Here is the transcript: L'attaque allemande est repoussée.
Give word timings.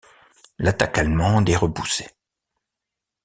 L'attaque 0.57 0.97
allemande 0.97 1.47
est 1.47 1.55
repoussée. 1.55 2.07